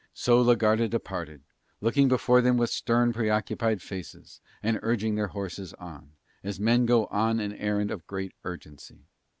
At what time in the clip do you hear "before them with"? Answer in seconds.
2.07-2.71